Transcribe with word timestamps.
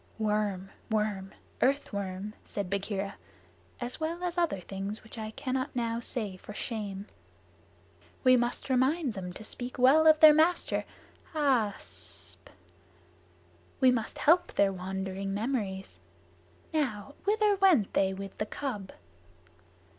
"Worm 0.17 0.71
worm 0.89 1.31
earth 1.61 1.93
worm," 1.93 2.33
said 2.43 2.71
Bagheera, 2.71 3.17
"as 3.79 3.99
well 3.99 4.23
as 4.23 4.35
other 4.35 4.59
things 4.59 5.03
which 5.03 5.15
I 5.19 5.29
cannot 5.29 5.75
now 5.75 5.99
say 5.99 6.37
for 6.37 6.55
shame." 6.55 7.05
"We 8.23 8.35
must 8.35 8.71
remind 8.71 9.13
them 9.13 9.31
to 9.33 9.43
speak 9.43 9.77
well 9.77 10.07
of 10.07 10.19
their 10.19 10.33
master. 10.33 10.85
Aaa 11.35 11.75
ssp! 11.75 12.47
We 13.79 13.91
must 13.91 14.17
help 14.17 14.53
their 14.53 14.73
wandering 14.73 15.35
memories. 15.35 15.99
Now, 16.73 17.13
whither 17.25 17.53
went 17.57 17.93
they 17.93 18.11
with 18.11 18.35
the 18.39 18.47
cub?" 18.47 18.91